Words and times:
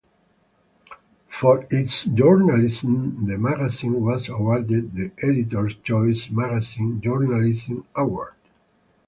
For 1.27 1.63
its 1.69 2.05
journalism 2.05 3.27
the 3.27 3.37
magazine 3.37 4.01
was 4.01 4.29
awarded 4.29 4.95
the 4.95 5.11
Editors' 5.21 5.75
Choice 5.83 6.27
Magazine 6.31 6.99
Journalism 7.01 7.85
Award. 7.95 8.33